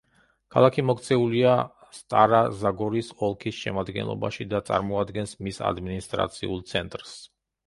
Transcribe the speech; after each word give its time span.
ქალაქი 0.53 0.83
მოქცეულია 0.89 1.51
სტარა-ზაგორის 1.97 3.11
ოლქის 3.27 3.61
შემადგენლობაში 3.67 4.49
და 4.55 4.63
წარმოადგენს 4.71 5.37
მის 5.45 5.63
ადმინისტრაციულ 5.71 6.67
ცენტრს. 6.75 7.15